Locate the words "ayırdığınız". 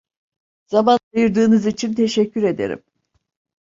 1.15-1.65